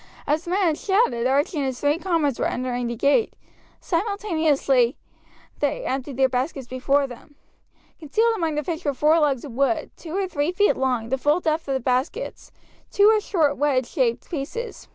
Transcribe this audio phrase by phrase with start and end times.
[0.25, 3.35] As the man had shouted, Archie and his three comrades were entering the gate.
[3.79, 4.97] Simultaneously
[5.59, 7.35] they emptied their baskets before them.
[7.99, 11.19] Concealed among the fish were four logs of wood; two were three feet long, the
[11.19, 12.51] full depth of the baskets,
[12.89, 14.87] two were short wedge shaped pieces.